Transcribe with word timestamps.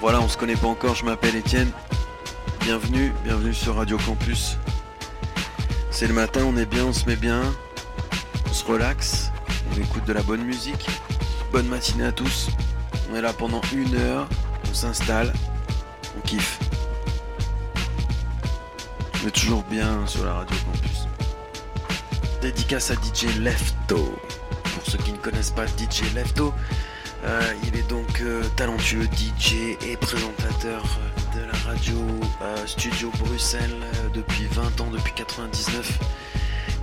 Voilà, 0.00 0.20
on 0.20 0.28
se 0.28 0.36
connaît 0.36 0.56
pas 0.56 0.66
encore, 0.66 0.94
je 0.94 1.04
m'appelle 1.06 1.36
Étienne. 1.36 1.72
Bienvenue, 2.60 3.14
bienvenue 3.24 3.54
sur 3.54 3.76
Radio 3.76 3.96
Campus. 3.96 4.58
C'est 5.90 6.06
le 6.06 6.12
matin, 6.12 6.42
on 6.44 6.58
est 6.58 6.66
bien, 6.66 6.84
on 6.84 6.92
se 6.92 7.06
met 7.06 7.16
bien, 7.16 7.40
on 8.46 8.52
se 8.52 8.64
relaxe, 8.66 9.30
on 9.72 9.80
écoute 9.80 10.04
de 10.04 10.12
la 10.12 10.22
bonne 10.22 10.44
musique. 10.44 10.86
Bonne 11.52 11.68
matinée 11.68 12.04
à 12.04 12.12
tous. 12.12 12.48
On 13.10 13.16
est 13.16 13.22
là 13.22 13.32
pendant 13.32 13.62
une 13.72 13.96
heure, 13.96 14.28
on 14.70 14.74
s'installe, 14.74 15.32
on 16.18 16.20
kiffe. 16.20 16.58
On 19.24 19.28
est 19.28 19.30
toujours 19.30 19.62
bien 19.64 20.06
sur 20.06 20.26
la 20.26 20.34
Radio 20.34 20.56
Campus. 20.66 20.87
Dédicace 22.40 22.92
à 22.92 22.94
DJ 22.94 23.36
Lefto. 23.40 24.16
Pour 24.74 24.86
ceux 24.86 24.98
qui 24.98 25.12
ne 25.12 25.16
connaissent 25.16 25.50
pas 25.50 25.66
DJ 25.66 26.14
Lefto, 26.14 26.54
euh, 27.24 27.52
il 27.64 27.76
est 27.76 27.88
donc 27.88 28.20
euh, 28.20 28.44
talentueux 28.54 29.04
DJ 29.04 29.76
et 29.84 29.96
présentateur 29.96 30.84
de 31.34 31.40
la 31.40 31.58
radio 31.66 31.96
euh, 32.42 32.66
Studio 32.66 33.10
Bruxelles 33.18 33.74
depuis 34.14 34.44
20 34.52 34.80
ans, 34.80 34.90
depuis 34.92 35.12
99, 35.14 35.98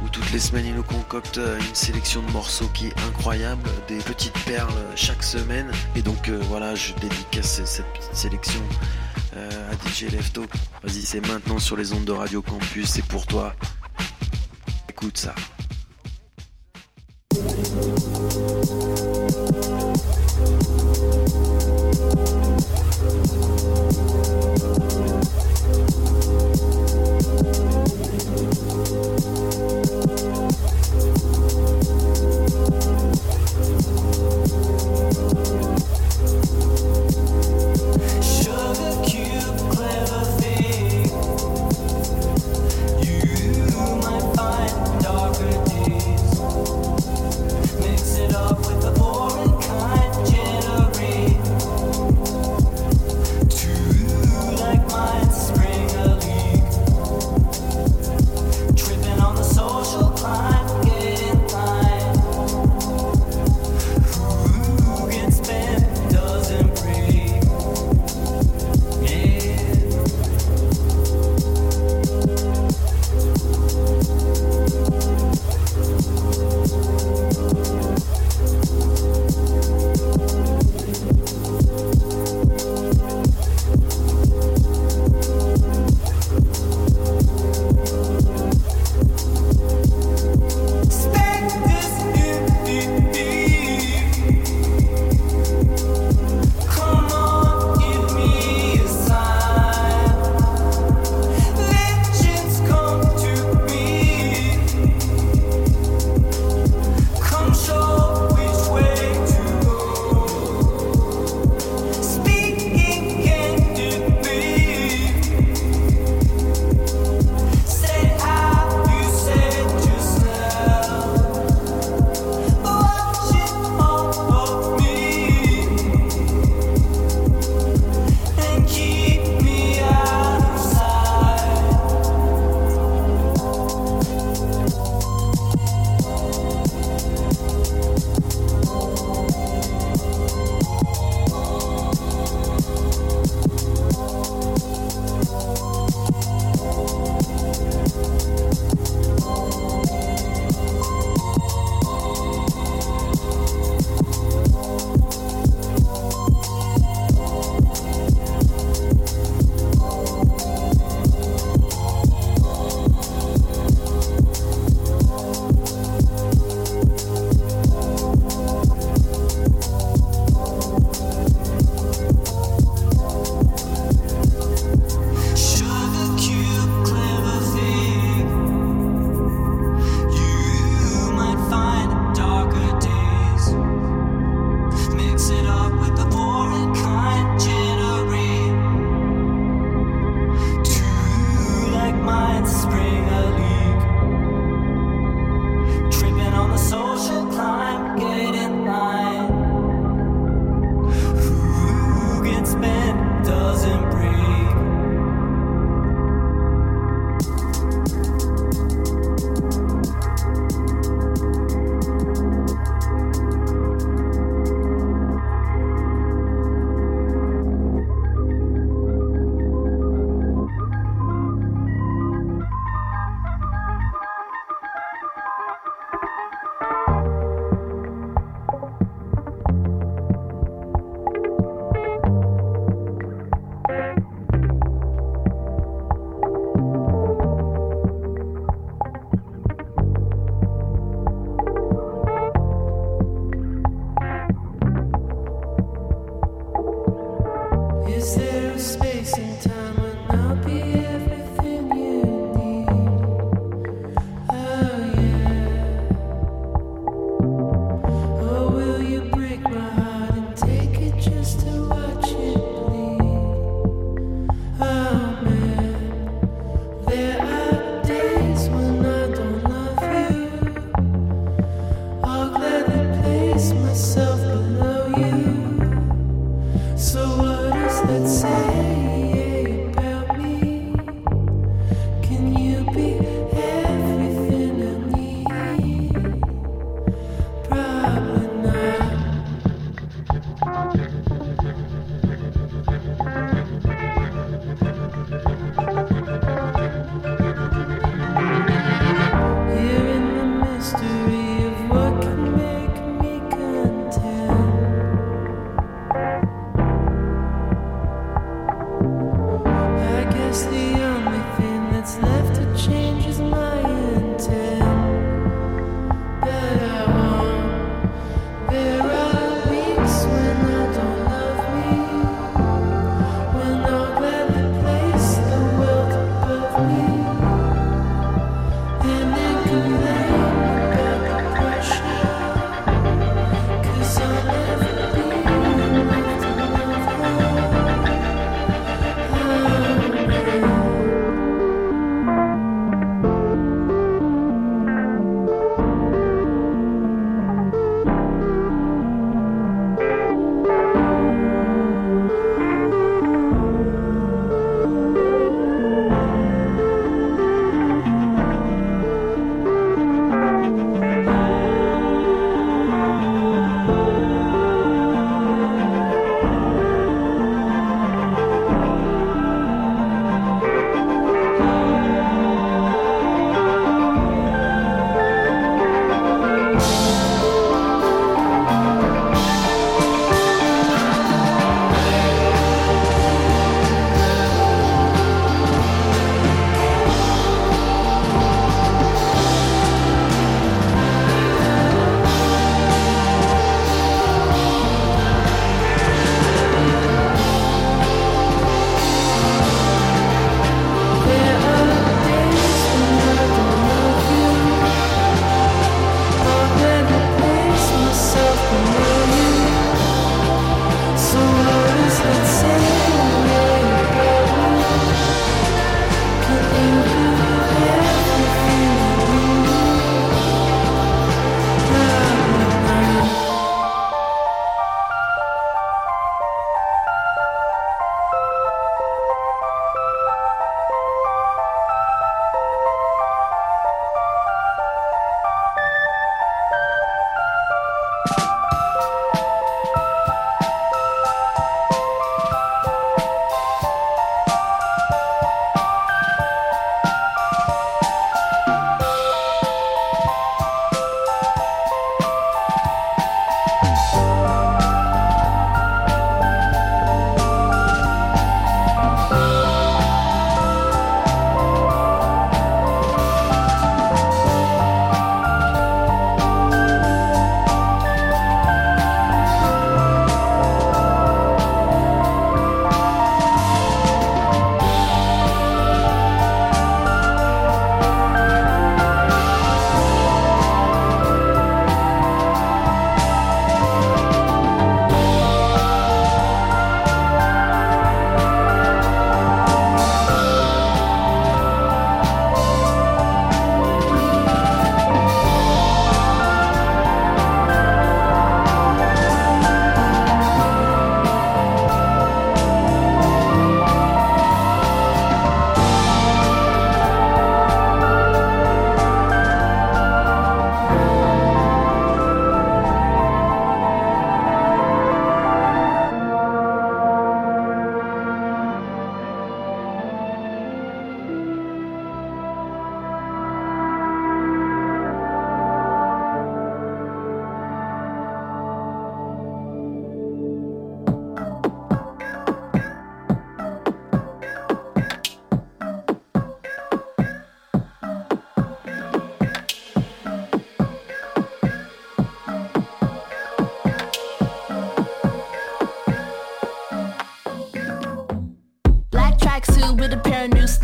où 0.04 0.10
toutes 0.10 0.30
les 0.34 0.40
semaines 0.40 0.66
il 0.66 0.76
nous 0.76 0.84
concocte 0.84 1.38
une 1.38 1.76
sélection 1.76 2.22
de 2.22 2.32
morceaux 2.32 2.68
qui 2.74 2.88
est 2.88 3.00
incroyable, 3.08 3.70
des 3.88 4.00
petites 4.00 4.38
perles 4.46 4.74
chaque 4.96 5.24
semaine. 5.24 5.72
Et 5.96 6.02
donc 6.02 6.30
voilà, 6.50 6.76
je 6.76 6.94
dédicace 6.96 7.64
cette 7.64 7.86
petite 7.94 8.16
sélection 8.16 8.62
à 9.34 9.90
DJ 9.90 10.12
Lefto. 10.12 10.46
Vas-y, 10.84 11.02
c'est 11.02 11.26
maintenant 11.26 11.60
sur 11.60 11.78
les 11.78 11.94
ondes 11.94 12.06
de 12.06 12.12
Radio 12.12 12.42
Campus, 12.42 12.90
c'est 12.90 13.06
pour 13.06 13.26
toi. 13.26 13.56
Écoute 14.98 15.18
ça. 15.18 15.36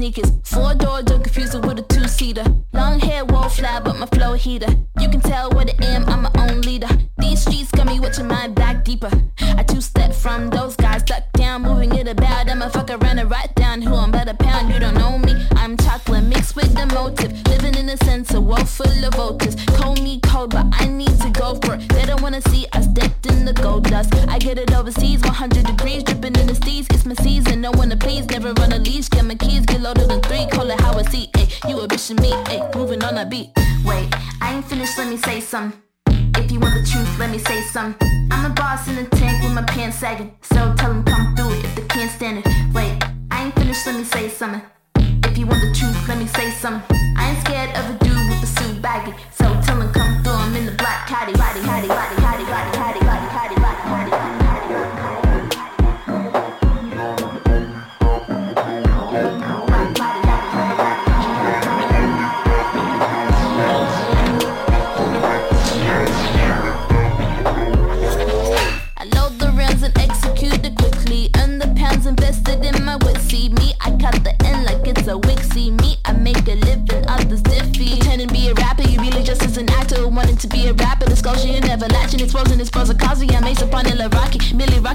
sneakers. 0.02 0.41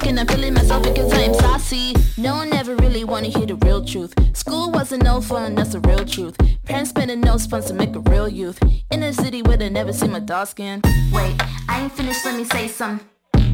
talking, 0.06 0.18
I'm 0.18 0.26
feeling 0.26 0.54
myself 0.54 0.82
because 0.82 1.12
I 1.12 1.22
am 1.22 1.34
saucy. 1.34 1.94
No 2.16 2.36
one 2.36 2.52
ever 2.52 2.76
really 2.76 3.04
wanna 3.04 3.28
hear 3.28 3.46
the 3.46 3.56
real 3.56 3.84
truth. 3.84 4.14
School 4.36 4.70
wasn't 4.70 5.02
no 5.02 5.20
fun, 5.20 5.54
that's 5.54 5.72
the 5.72 5.80
real 5.80 6.04
truth. 6.04 6.36
Parents 6.64 6.90
spending 6.90 7.20
no 7.20 7.38
funds 7.38 7.66
to 7.66 7.74
make 7.74 7.94
a 7.94 8.00
real 8.10 8.28
youth. 8.28 8.58
In 8.90 9.02
a 9.02 9.12
city 9.12 9.42
where 9.42 9.56
they 9.56 9.68
never 9.68 9.92
see 9.92 10.08
my 10.08 10.20
dark 10.20 10.48
skin. 10.48 10.82
Wait, 11.12 11.34
I 11.68 11.82
ain't 11.82 11.92
finished, 11.92 12.24
let 12.24 12.36
me 12.36 12.44
say 12.44 12.68
something. 12.68 13.06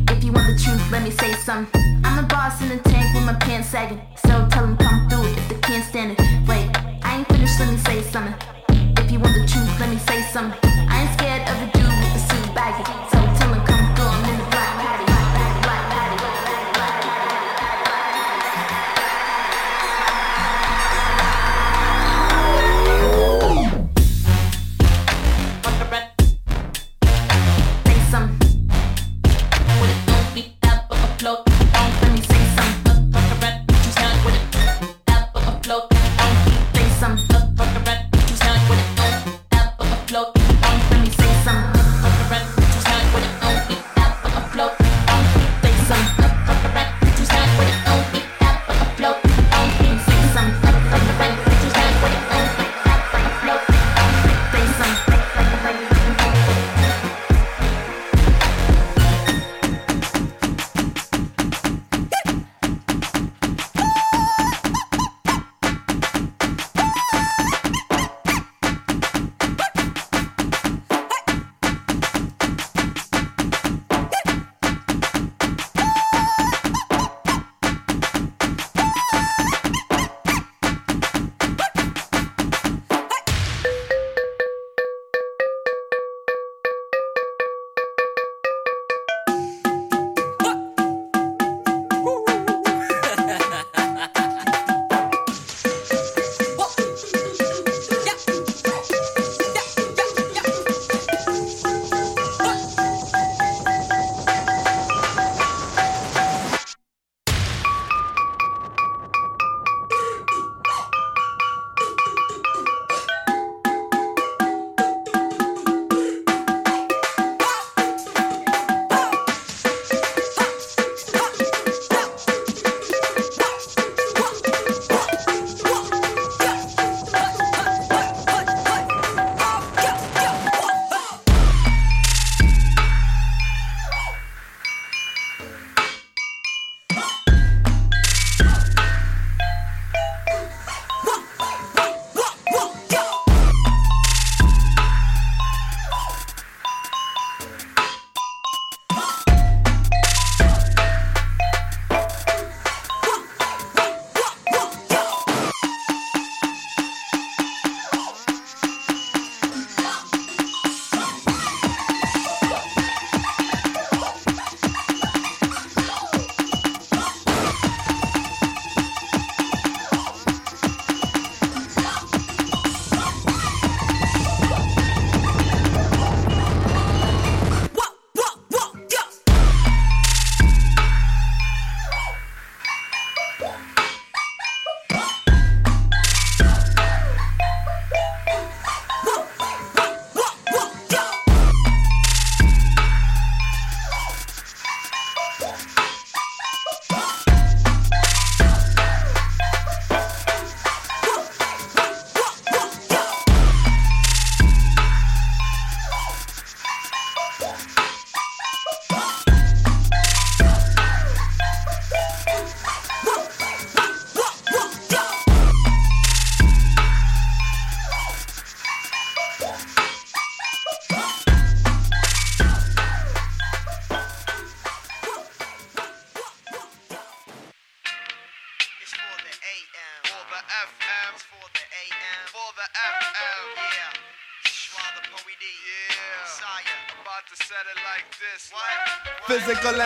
If 0.08 0.24
you 0.24 0.32
want 0.32 0.46
the 0.46 0.62
truth, 0.62 0.90
let 0.90 1.02
me 1.02 1.10
say 1.10 1.32
something. 1.44 2.00
I'm 2.04 2.24
a 2.24 2.26
boss 2.28 2.60
in 2.60 2.68
the 2.68 2.78
tank 2.78 3.14
with 3.14 3.24
my 3.24 3.34
pants 3.34 3.68
sagging. 3.68 4.00
So 4.26 4.46
tell 4.50 4.66
them 4.66 4.76
come 4.76 5.08
through 5.08 5.24
if 5.24 5.48
they 5.48 5.58
can't 5.60 5.84
stand 5.84 6.12
it. 6.12 6.48
Wait, 6.48 6.68
I 7.02 7.18
ain't 7.18 7.28
finished, 7.28 7.58
let 7.60 7.70
me 7.70 7.78
say 7.78 8.02
something. 8.02 8.34
If 8.98 9.10
you 9.10 9.18
want 9.18 9.34
the 9.34 9.46
truth, 9.46 9.80
let 9.80 9.88
me 9.90 9.98
say 9.98 10.22
something. 10.32 10.58
I 10.64 11.02
ain't 11.02 11.12
scared 11.18 11.42
of 11.48 11.56
a 11.62 11.66
dude 11.72 11.84
with 11.84 12.16
a 12.16 12.22
suit 12.28 12.54
baggy. 12.54 13.11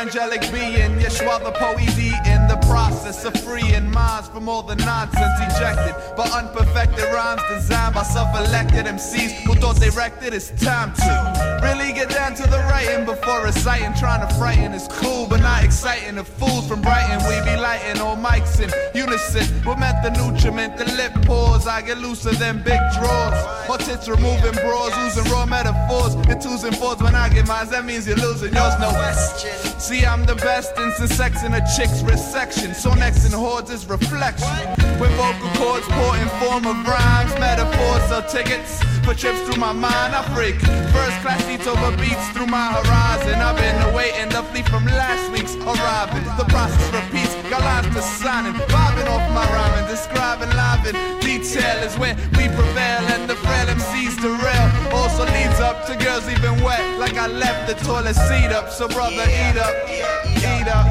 Angelic 0.06 0.40
being, 0.52 0.92
Yeshua 1.02 1.42
the 1.42 1.50
poesy 1.50 2.14
in 2.26 2.46
the 2.46 2.56
process 2.68 3.24
of 3.24 3.34
freeing 3.42 3.90
minds 3.90 4.28
from 4.28 4.48
all 4.48 4.62
the 4.62 4.76
nonsense 4.76 5.40
ejected 5.40 5.94
but 6.16 6.30
unperfected 6.30 7.04
rhymes 7.16 7.40
designed 7.48 7.94
by 7.94 8.02
self-elected 8.02 8.84
MCs 8.84 9.32
who 9.46 9.54
thought 9.54 9.76
they 9.76 9.88
wrecked 9.88 10.22
it. 10.22 10.34
It's 10.34 10.50
time 10.62 10.92
to 10.92 11.60
really 11.62 11.92
get 11.94 12.10
down 12.10 12.34
to 12.34 12.42
the 12.42 12.58
writing 12.68 13.06
before 13.06 13.42
reciting. 13.42 13.94
Trying 13.94 14.20
to 14.26 14.34
frighten 14.34 14.74
is 14.74 14.86
cool, 15.00 15.26
but 15.26 15.40
not 15.40 15.64
exciting. 15.64 16.16
The 16.16 16.24
fools 16.24 16.68
from 16.68 16.82
Brighton, 16.82 17.18
we 17.26 17.34
be 17.50 17.56
lighting 17.56 18.02
all 18.02 18.16
mics 18.16 18.60
in 18.60 18.68
unison. 18.94 19.46
With 19.64 19.78
method 19.78 20.12
nutriment, 20.20 20.76
the 20.76 20.84
lip 21.00 21.14
pores, 21.24 21.66
I 21.66 21.80
get 21.80 21.96
looser 21.98 22.32
than 22.32 22.62
big 22.62 22.80
drawers. 22.98 23.40
Or 23.70 23.78
tits 23.78 24.08
removing 24.08 24.56
bras, 24.60 24.92
using 25.04 25.32
raw 25.32 25.46
metaphors. 25.46 26.14
In 26.28 26.38
twos 26.38 26.64
and 26.64 26.76
fours 26.76 26.98
when 26.98 27.14
I 27.14 27.30
get 27.30 27.48
mine, 27.48 27.68
that 27.70 27.86
means 27.86 28.06
you're 28.06 28.16
losing 28.16 28.52
yours. 28.52 28.74
No 28.78 28.90
question. 28.90 29.80
See, 29.80 30.04
I'm 30.04 30.26
the 30.26 30.36
best 30.36 30.76
in 30.78 30.92
sex 31.08 31.42
in 31.44 31.54
a 31.54 31.62
chick's 31.76 32.02
wrist 32.02 32.30
section. 32.30 32.74
So 32.74 32.92
next 32.92 33.24
in 33.24 33.32
hordes 33.32 33.70
is 33.70 33.86
reflection. 33.86 34.68
With 35.00 35.12
vocal 35.16 35.50
cords 35.56 35.86
pouring 35.88 36.28
form 36.40 36.66
of 36.66 36.76
rhymes, 37.06 37.34
metaphors, 37.38 38.02
so 38.10 38.18
tickets 38.26 38.82
for 39.06 39.14
trips 39.14 39.40
through 39.46 39.60
my 39.60 39.72
mind. 39.72 40.10
I 40.18 40.22
freak. 40.34 40.58
First 40.96 41.16
class 41.22 41.40
seats 41.46 41.66
over 41.66 41.90
beats 42.02 42.26
through 42.34 42.50
my 42.50 42.66
horizon. 42.76 43.36
I've 43.38 43.56
been 43.56 43.78
awaiting 43.90 44.28
the 44.34 44.42
fleet 44.50 44.66
from 44.68 44.84
last 44.86 45.30
week's 45.30 45.54
arriving. 45.54 46.26
The 46.40 46.46
process 46.54 46.86
repeats, 46.90 47.34
got 47.50 47.62
lines 47.62 47.94
to 47.94 48.02
signing. 48.02 48.54
Vibing 48.74 49.08
off 49.14 49.24
my 49.38 49.46
rhyming, 49.54 49.86
describing 49.88 50.50
live 50.58 50.82
in 50.90 50.96
detail 51.20 51.78
is 51.86 51.94
where 51.96 52.16
we 52.36 52.44
prevail 52.58 53.02
and 53.14 53.30
the 53.30 53.36
frail 53.44 53.66
MCs 53.78 54.14
derail. 54.24 54.66
Also 54.98 55.22
leads 55.36 55.60
up 55.60 55.86
to 55.86 55.94
girls 56.04 56.26
even 56.28 56.54
wet, 56.66 56.82
like 56.98 57.16
I 57.16 57.28
left 57.28 57.62
the 57.70 57.76
toilet 57.84 58.16
seat 58.26 58.50
up. 58.58 58.70
So 58.70 58.88
brother, 58.88 59.24
eat 59.42 59.56
up, 59.66 59.74
eat 59.86 60.68
up. 60.78 60.86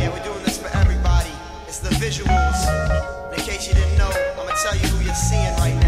Yeah, 0.00 0.10
we're 0.12 0.24
doing 0.24 0.42
this 0.44 0.58
for 0.58 0.70
everybody. 0.76 1.30
It's 1.68 1.78
the 1.78 1.90
visuals. 2.02 2.58
In 3.36 3.40
case 3.48 3.68
you 3.68 3.74
didn't 3.74 3.96
know, 3.98 4.10
tell 4.62 4.76
you 4.76 4.86
who 4.88 5.04
you're 5.04 5.14
seeing 5.14 5.54
right 5.54 5.79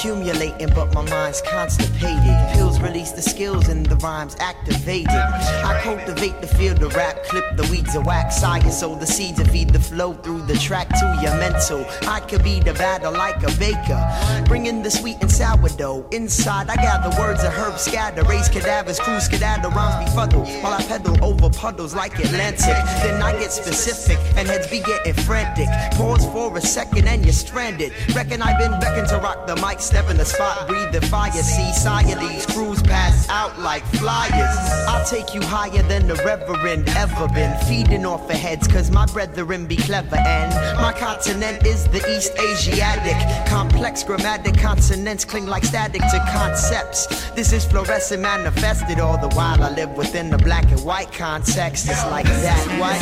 accumulating, 0.00 0.70
but 0.74 0.94
my 0.94 1.02
mind's 1.10 1.42
constipated. 1.42 2.34
Pills 2.54 2.80
release 2.80 3.12
the 3.12 3.20
skills 3.20 3.68
and 3.68 3.84
the 3.84 3.96
rhymes 3.96 4.34
activated. 4.40 5.10
I 5.10 5.78
cultivate 5.82 6.40
the 6.40 6.46
field 6.46 6.82
of 6.82 6.94
rap, 6.94 7.22
clip 7.24 7.44
the 7.54 7.68
weeds 7.70 7.94
of 7.94 8.06
wax, 8.06 8.40
science, 8.40 8.78
sow 8.78 8.94
the 8.94 9.06
seeds 9.06 9.38
and 9.40 9.50
feed 9.50 9.70
the 9.70 9.78
flow 9.78 10.14
through 10.14 10.42
the 10.42 10.56
track 10.56 10.88
to 10.88 11.18
your 11.20 11.34
mental. 11.36 11.84
I 12.08 12.20
could 12.20 12.42
be 12.42 12.60
the 12.60 12.72
batter 12.72 13.10
like 13.10 13.42
a 13.42 13.52
baker, 13.58 14.00
bringing 14.46 14.82
the 14.82 14.90
sweet 14.90 15.18
and 15.20 15.30
sourdough. 15.30 16.06
Inside, 16.12 16.70
I 16.70 16.76
gather 16.76 17.14
words 17.20 17.44
of 17.44 17.52
herb 17.52 17.78
scatter, 17.78 18.22
raise 18.22 18.48
cadavers, 18.48 18.98
cruise 19.00 19.24
skedaddle, 19.24 19.70
rhymes 19.70 20.08
befuddle 20.08 20.46
while 20.62 20.72
I 20.72 20.82
pedal 20.82 21.22
over 21.22 21.50
puddles 21.50 21.94
like 21.94 22.18
Atlantic. 22.18 22.78
Then 23.02 23.22
I 23.22 23.32
get 23.32 23.52
specific 23.52 24.18
and 24.36 24.48
heads 24.48 24.66
be 24.66 24.80
getting 24.80 25.12
frantic. 25.12 25.68
Pause 25.98 26.24
for 26.32 26.56
a 26.56 26.60
second 26.62 27.06
and 27.06 27.22
you're 27.22 27.34
stranded. 27.34 27.92
Reckon 28.14 28.40
I've 28.40 28.58
been 28.58 28.80
beckoned 28.80 29.08
to 29.08 29.18
rock 29.18 29.46
the 29.46 29.56
mic, 29.56 29.80
step 29.90 30.08
in 30.08 30.16
the 30.16 30.24
spot, 30.24 30.68
breathe 30.68 30.92
the 30.92 31.00
fire. 31.06 31.32
See, 31.32 31.72
sire, 31.72 32.16
these 32.20 32.46
crews 32.46 32.80
pass 32.80 33.28
out 33.28 33.58
like 33.58 33.84
flyers. 33.96 34.56
I'll 34.86 35.04
take 35.04 35.34
you 35.34 35.42
higher 35.42 35.82
than 35.82 36.06
the 36.06 36.14
reverend 36.26 36.88
ever 36.90 37.26
been. 37.28 37.52
Feeding 37.66 38.06
off 38.06 38.30
of 38.30 38.36
heads, 38.36 38.68
cause 38.68 38.90
my 38.90 39.06
brethren 39.06 39.66
be 39.66 39.76
clever. 39.76 40.16
And 40.16 40.54
my 40.80 40.92
continent 40.92 41.66
is 41.66 41.88
the 41.88 42.02
East 42.14 42.32
Asiatic. 42.38 43.18
Complex 43.48 44.04
grammatic 44.04 44.56
consonants 44.56 45.24
cling 45.24 45.46
like 45.46 45.64
static 45.64 46.02
to 46.02 46.18
concepts. 46.30 47.30
This 47.32 47.52
is 47.52 47.64
fluorescent 47.64 48.22
manifested 48.22 49.00
all 49.00 49.18
the 49.18 49.34
while 49.34 49.60
I 49.60 49.70
live 49.74 49.90
within 49.96 50.30
the 50.30 50.38
black 50.38 50.70
and 50.70 50.84
white 50.84 51.12
context. 51.12 51.88
It's 51.88 52.04
like 52.06 52.26
that, 52.26 52.64
what? 52.78 53.00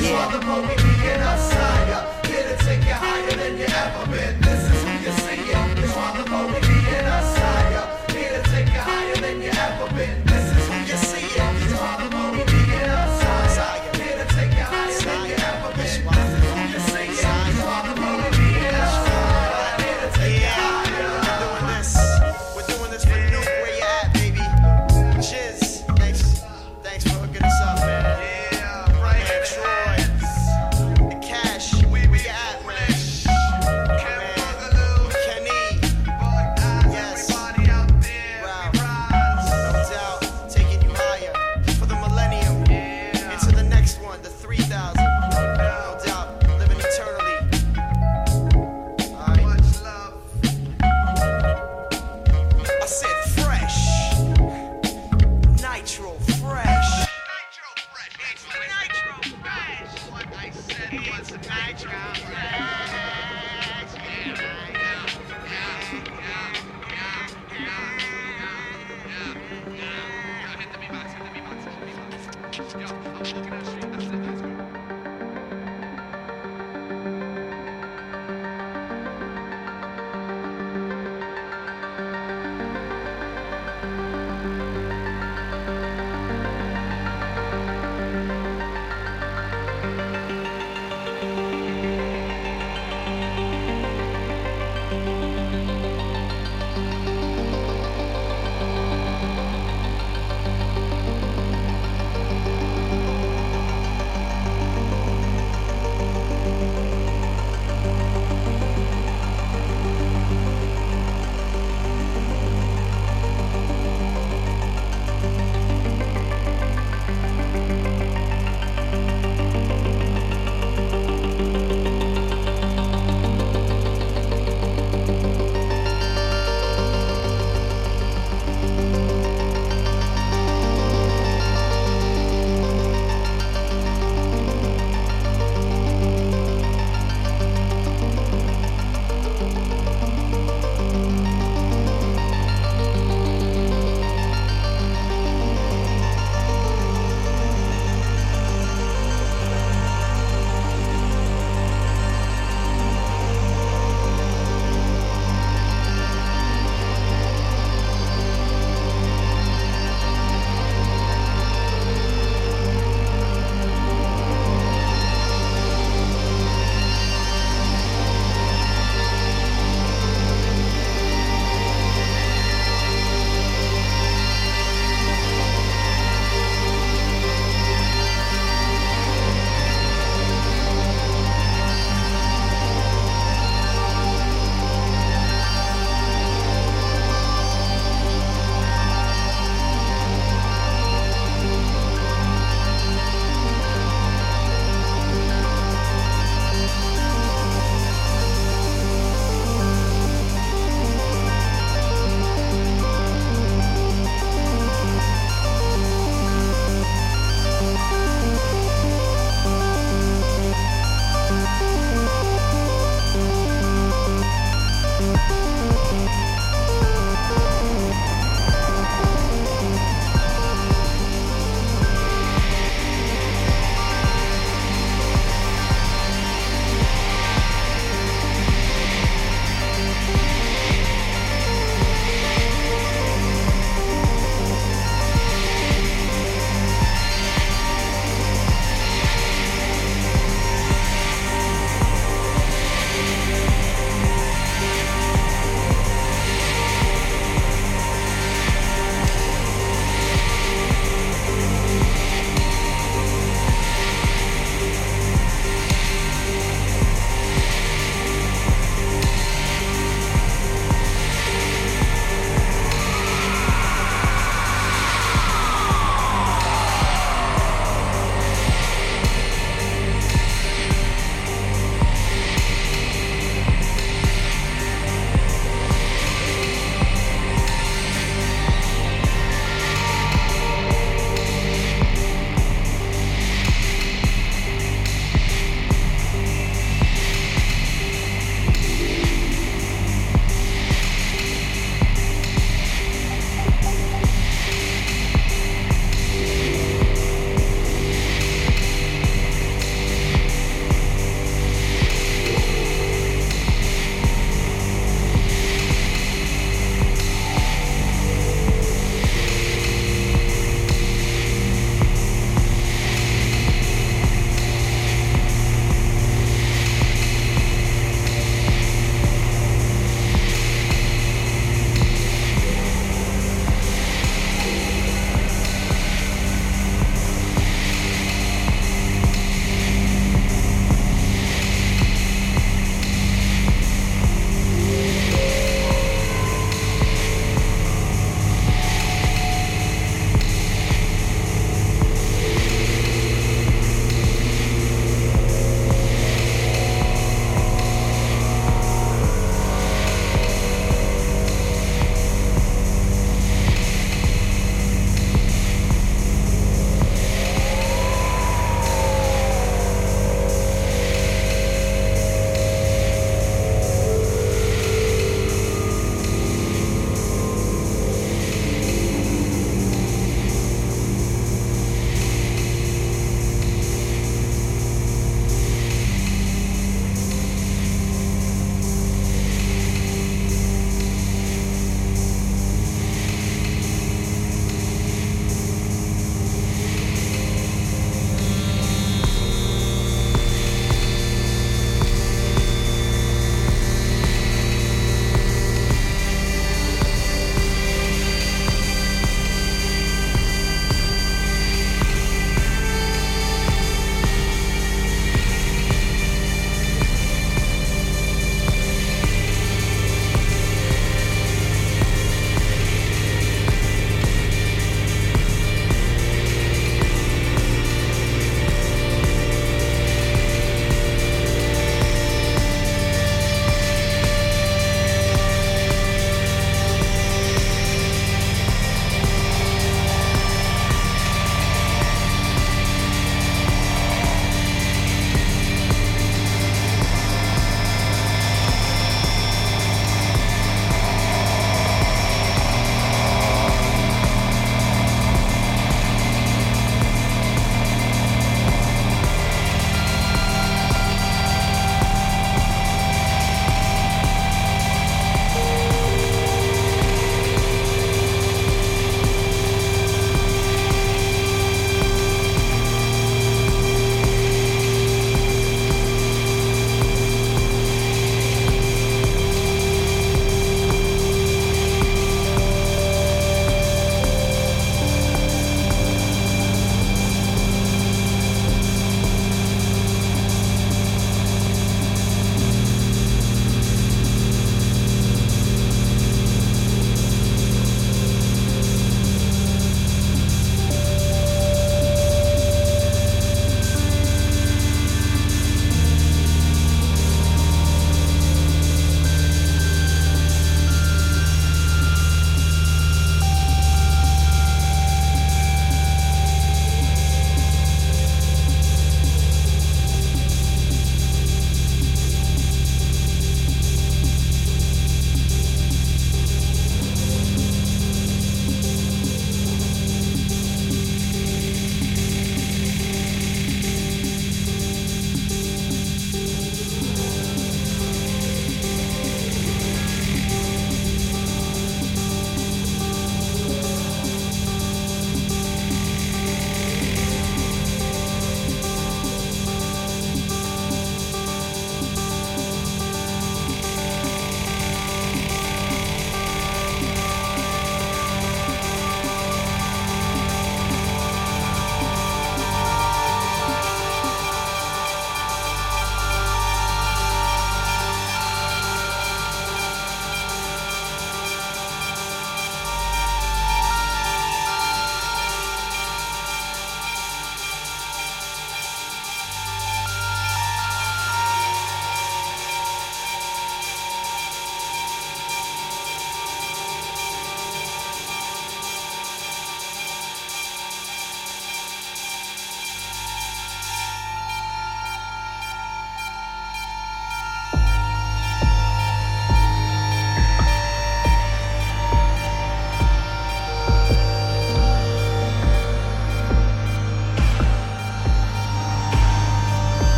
Yeah. 0.00 1.91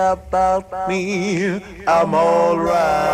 About 0.00 0.88
me, 0.88 1.60
I'm 1.86 2.14
alright. 2.14 3.09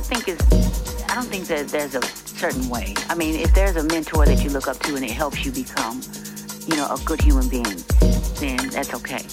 Don't 0.00 0.24
think 0.24 0.28
it's. 0.28 1.10
I 1.10 1.14
don't 1.14 1.26
think 1.26 1.46
that 1.48 1.68
there's 1.68 1.94
a 1.94 2.02
certain 2.02 2.68
way. 2.70 2.94
I 3.08 3.14
mean, 3.14 3.34
if 3.38 3.52
there's 3.54 3.76
a 3.76 3.82
mentor 3.82 4.24
that 4.24 4.42
you 4.42 4.48
look 4.48 4.66
up 4.66 4.78
to 4.80 4.94
and 4.94 5.04
it 5.04 5.10
helps 5.10 5.44
you 5.44 5.52
become, 5.52 6.00
you 6.66 6.76
know, 6.76 6.86
a 6.86 6.98
good 7.04 7.20
human 7.20 7.48
being, 7.48 7.76
then 8.40 8.70
that's 8.70 8.94
okay. 8.94 9.24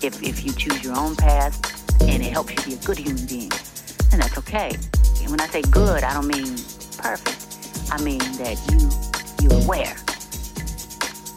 If 0.00 0.22
if 0.22 0.44
you 0.44 0.52
choose 0.52 0.82
your 0.82 0.96
own 0.96 1.14
path 1.16 1.54
and 2.02 2.22
it 2.22 2.32
helps 2.32 2.56
you 2.56 2.62
be 2.64 2.80
a 2.80 2.84
good 2.86 2.98
human 2.98 3.26
being, 3.26 3.50
then 4.10 4.20
that's 4.20 4.38
okay. 4.38 4.72
And 5.20 5.30
when 5.30 5.40
I 5.40 5.46
say 5.48 5.62
good, 5.62 6.02
I 6.02 6.14
don't 6.14 6.28
mean 6.28 6.56
perfect. 6.96 7.92
I 7.92 8.00
mean 8.00 8.24
that 8.40 8.56
you 8.72 8.80
you're 9.42 9.60
aware. 9.62 9.94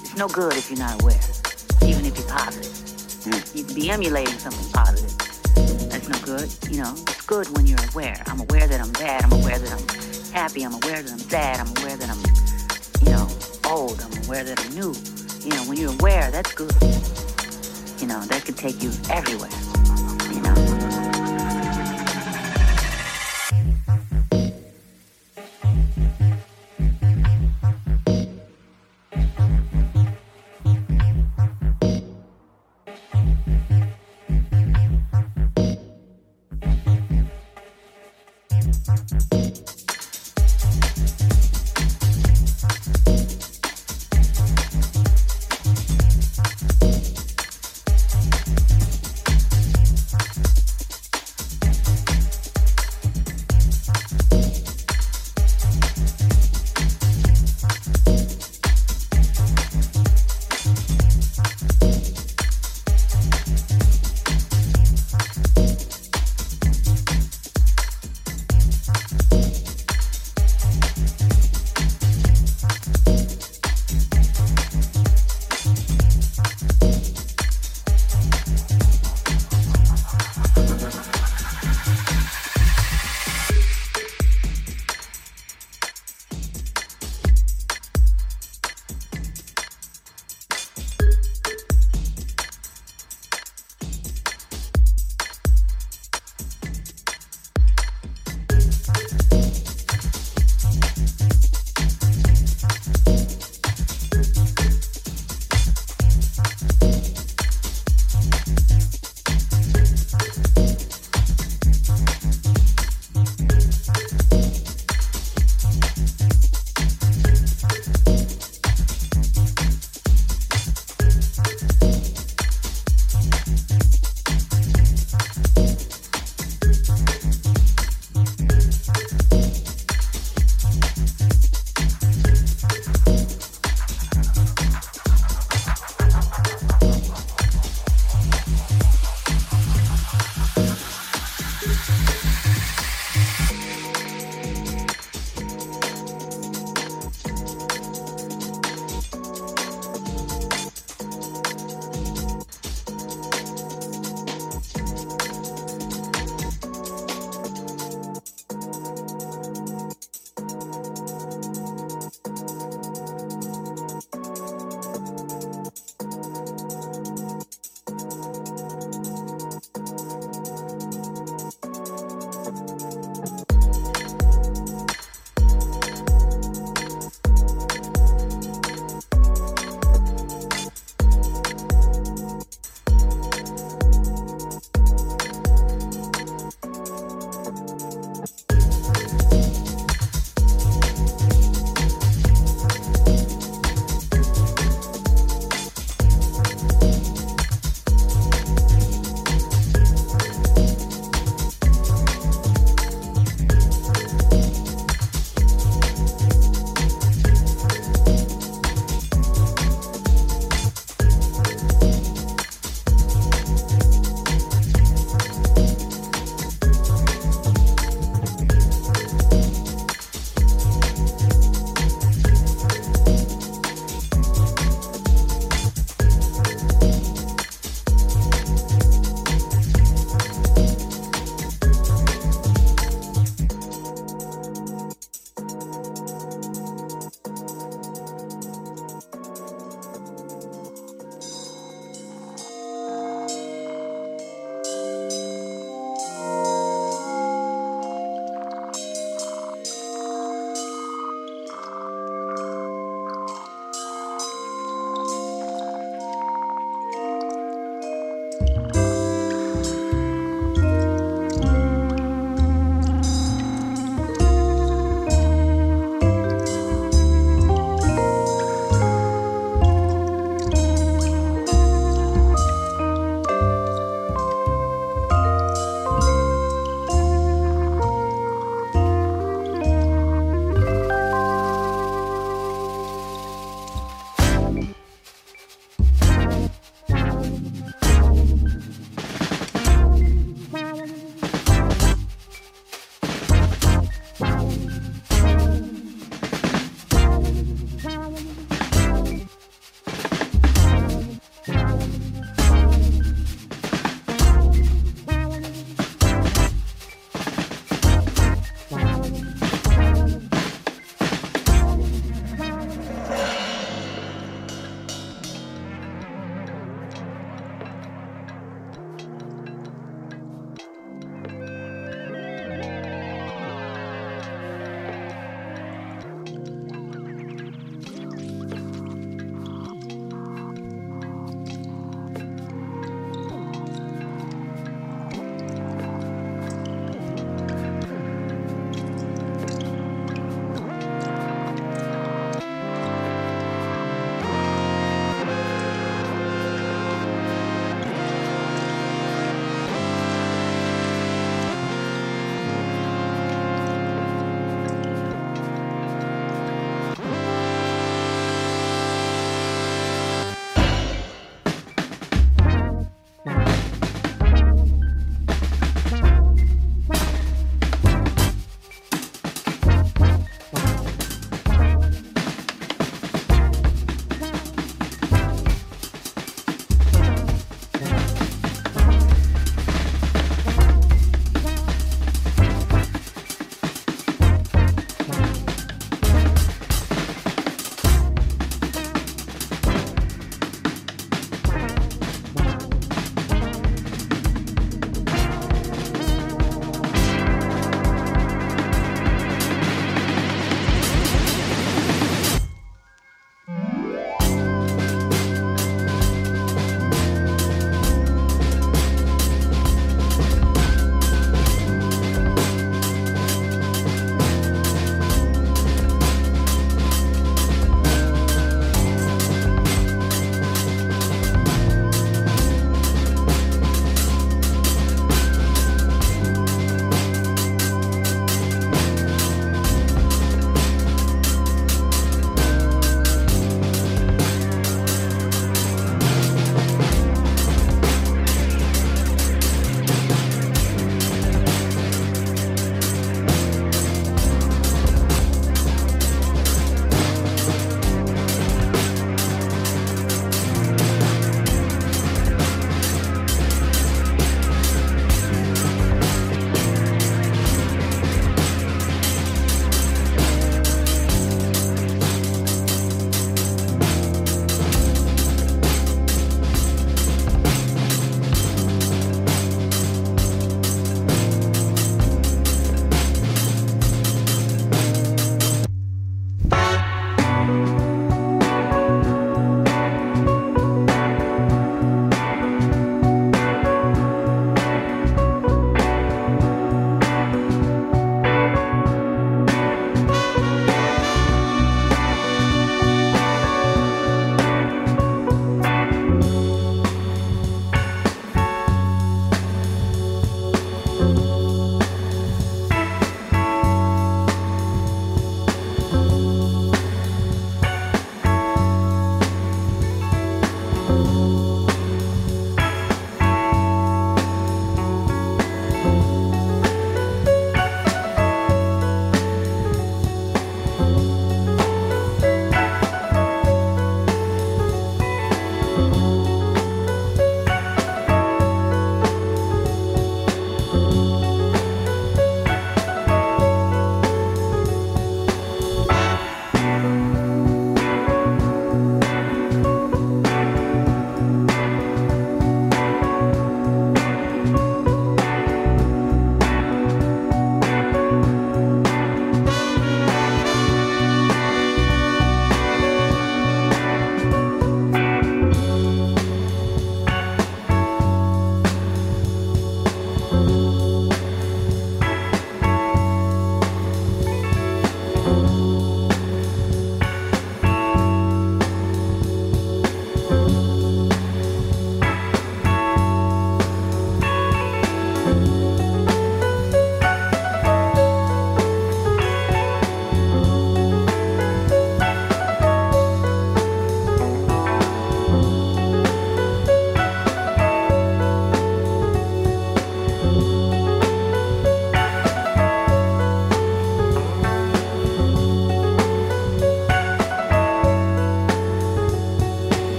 It's 0.00 0.16
no 0.16 0.28
good 0.28 0.54
if 0.54 0.70
you're 0.70 0.78
not 0.78 1.02
aware, 1.02 1.20
even 1.84 2.06
if 2.06 2.16
you're 2.16 2.28
positive. 2.28 2.72
Hmm. 3.24 3.58
You 3.58 3.64
can 3.64 3.74
be 3.74 3.90
emulating 3.90 4.38
something 4.38 4.72
positive. 4.72 5.12
That's 5.90 6.08
no 6.08 6.18
good. 6.24 6.48
You 6.70 6.82
know, 6.82 6.94
good 7.30 7.48
when 7.56 7.64
you're 7.64 7.78
aware. 7.92 8.20
I'm 8.26 8.40
aware 8.40 8.66
that 8.66 8.80
I'm 8.80 8.90
bad. 8.90 9.22
I'm 9.22 9.30
aware 9.30 9.56
that 9.56 9.72
I'm 9.72 10.32
happy. 10.32 10.64
I'm 10.64 10.74
aware 10.74 11.00
that 11.00 11.12
I'm 11.12 11.18
sad. 11.20 11.60
I'm 11.60 11.68
aware 11.76 11.96
that 11.96 12.10
I'm, 12.10 12.18
you 13.06 13.12
know, 13.12 13.28
old. 13.70 14.00
I'm 14.00 14.24
aware 14.24 14.42
that 14.42 14.58
I'm 14.58 14.74
new. 14.74 14.92
You 15.44 15.50
know, 15.50 15.62
when 15.68 15.78
you're 15.78 15.92
aware, 15.92 16.32
that's 16.32 16.52
good. 16.52 16.74
You 18.00 18.08
know, 18.08 18.20
that 18.26 18.42
could 18.44 18.56
take 18.56 18.82
you 18.82 18.90
everywhere. 19.10 19.59